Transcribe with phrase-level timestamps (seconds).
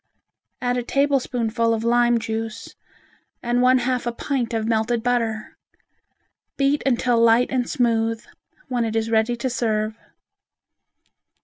[0.63, 2.73] Add a tablespoonful of lime juice
[3.43, 5.59] and one half a pint of melted butter.
[6.57, 8.23] Beat until light and smooth,
[8.67, 9.95] when it is ready to serve.